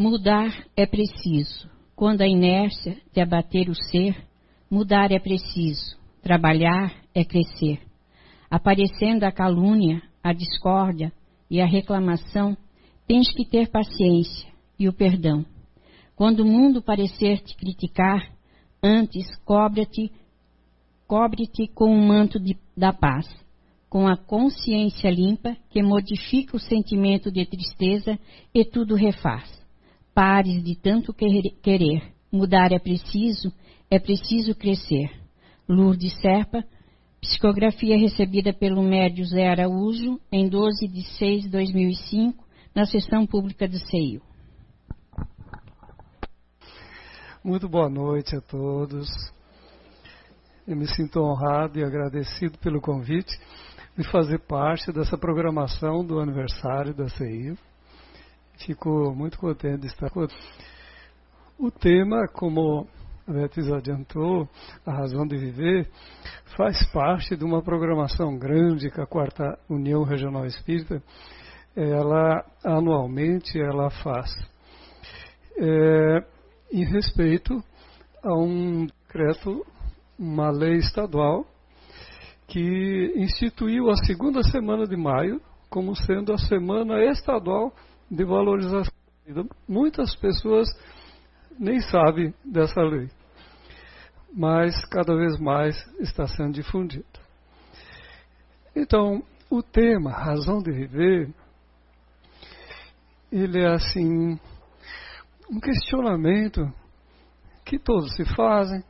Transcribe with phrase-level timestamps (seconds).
[0.00, 1.68] Mudar é preciso.
[1.94, 4.16] Quando a inércia de abater o ser,
[4.70, 5.94] mudar é preciso.
[6.22, 7.82] Trabalhar é crescer.
[8.50, 11.12] Aparecendo a calúnia, a discórdia
[11.50, 12.56] e a reclamação,
[13.06, 15.44] tens que ter paciência e o perdão.
[16.16, 18.26] Quando o mundo parecer te criticar,
[18.82, 20.10] antes cobre-te
[21.06, 23.28] cobre-te com o manto de, da paz,
[23.90, 28.18] com a consciência limpa que modifica o sentimento de tristeza
[28.54, 29.59] e tudo refaz.
[30.20, 32.12] Pares de tanto querer.
[32.30, 33.50] Mudar é preciso,
[33.90, 35.10] é preciso crescer.
[35.66, 36.62] Lourdes Serpa,
[37.22, 42.44] psicografia recebida pelo médio Zé Araújo em 12 de 6 de 2005,
[42.74, 44.20] na sessão pública do CEIU.
[47.42, 49.08] Muito boa noite a todos.
[50.68, 53.32] Eu me sinto honrado e agradecido pelo convite
[53.96, 57.56] de fazer parte dessa programação do aniversário da CEIU.
[58.66, 60.26] Fico muito contente de estar com
[61.58, 62.86] O tema, como
[63.26, 64.46] a Beatriz adiantou,
[64.84, 65.88] a razão de viver,
[66.58, 71.02] faz parte de uma programação grande que a Quarta União Regional Espírita,
[71.74, 74.30] ela anualmente ela faz.
[75.56, 76.24] É,
[76.70, 77.64] em respeito
[78.22, 79.64] a um decreto,
[80.18, 81.46] uma lei estadual,
[82.46, 87.72] que instituiu a segunda semana de maio como sendo a semana estadual
[88.10, 88.92] de valorização.
[89.68, 90.68] Muitas pessoas
[91.58, 93.08] nem sabem dessa lei,
[94.32, 97.04] mas cada vez mais está sendo difundido.
[98.74, 101.32] Então, o tema razão de viver,
[103.30, 104.38] ele é assim
[105.50, 106.72] um questionamento
[107.64, 108.82] que todos se fazem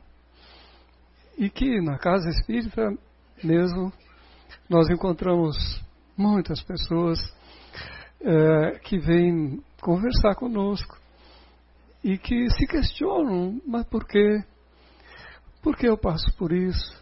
[1.37, 2.95] e que na casa espírita
[3.43, 3.91] mesmo
[4.69, 5.83] nós encontramos
[6.15, 7.19] muitas pessoas
[8.23, 10.97] é, que vêm conversar conosco
[12.03, 14.43] e que se questionam, mas por quê?
[15.61, 17.01] Por que eu passo por isso?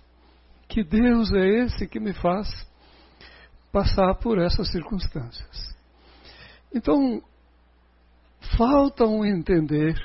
[0.68, 2.48] Que Deus é esse que me faz
[3.72, 5.76] passar por essas circunstâncias?
[6.74, 7.22] Então,
[8.58, 9.96] falta um entender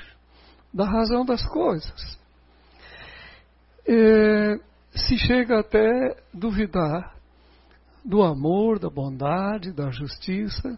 [0.73, 2.17] da razão das coisas.
[3.87, 4.55] É,
[4.91, 7.15] se chega até duvidar
[8.03, 10.77] do amor, da bondade, da justiça